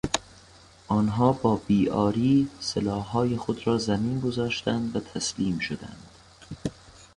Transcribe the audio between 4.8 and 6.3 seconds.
و تسلیم شدند.